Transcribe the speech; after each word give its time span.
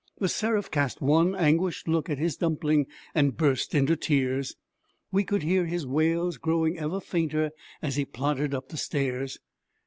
The 0.17 0.27
Seraph 0.29 0.71
cast 0.71 0.99
one 0.99 1.35
anguished 1.35 1.87
look 1.87 2.09
at 2.09 2.17
his 2.17 2.35
dumpling 2.35 2.87
and 3.13 3.37
burst 3.37 3.75
into 3.75 3.95
tears. 3.95 4.55
We 5.11 5.23
could 5.23 5.43
hear 5.43 5.67
his 5.67 5.85
wails 5.85 6.37
growing 6.37 6.79
ever 6.79 6.99
fainter 6.99 7.51
as 7.83 7.97
he 7.97 8.05
plodded 8.05 8.55
up 8.55 8.69
the 8.69 8.77
stairs. 8.77 9.37